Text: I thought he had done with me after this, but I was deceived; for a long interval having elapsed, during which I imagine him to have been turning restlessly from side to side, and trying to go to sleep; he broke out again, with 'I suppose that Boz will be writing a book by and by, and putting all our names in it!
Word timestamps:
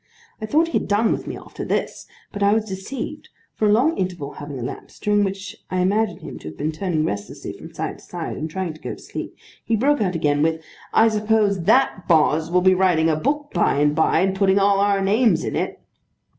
I 0.41 0.47
thought 0.47 0.69
he 0.69 0.79
had 0.79 0.87
done 0.87 1.11
with 1.11 1.27
me 1.27 1.37
after 1.37 1.63
this, 1.63 2.07
but 2.31 2.41
I 2.41 2.53
was 2.55 2.65
deceived; 2.65 3.29
for 3.53 3.67
a 3.67 3.71
long 3.71 3.95
interval 3.99 4.31
having 4.31 4.57
elapsed, 4.57 5.03
during 5.03 5.23
which 5.23 5.55
I 5.69 5.77
imagine 5.77 6.17
him 6.21 6.39
to 6.39 6.47
have 6.47 6.57
been 6.57 6.71
turning 6.71 7.05
restlessly 7.05 7.53
from 7.53 7.71
side 7.71 7.99
to 7.99 8.03
side, 8.03 8.35
and 8.35 8.49
trying 8.49 8.73
to 8.73 8.81
go 8.81 8.95
to 8.95 8.99
sleep; 9.03 9.35
he 9.63 9.75
broke 9.75 10.01
out 10.01 10.15
again, 10.15 10.41
with 10.41 10.59
'I 10.91 11.09
suppose 11.09 11.61
that 11.65 12.07
Boz 12.07 12.49
will 12.49 12.61
be 12.61 12.73
writing 12.73 13.11
a 13.11 13.15
book 13.15 13.51
by 13.53 13.75
and 13.75 13.93
by, 13.93 14.21
and 14.21 14.35
putting 14.35 14.57
all 14.57 14.79
our 14.79 15.01
names 15.01 15.43
in 15.43 15.55
it! 15.55 15.79